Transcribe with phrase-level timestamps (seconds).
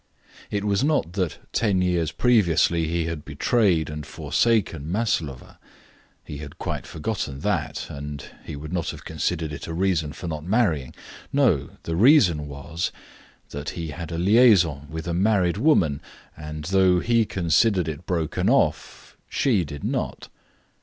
[0.49, 5.59] It was not that ten years previously he had betrayed and forsaken Maslova;
[6.23, 10.27] he had quite forgotten that, and he would not have considered it a reason for
[10.27, 10.95] not marrying.
[11.31, 11.77] No!
[11.83, 12.91] The reason was
[13.51, 16.01] that he had a liaison with a married woman,
[16.35, 20.29] and, though he considered it broken off, she did not.